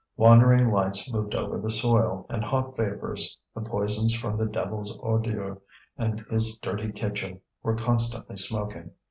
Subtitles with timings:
[0.17, 5.61] Wandering lights moved over the soil, and hot vapours, the poisons from the devil's ordure
[5.95, 8.93] and his dirty kitchen, were constantly smoking.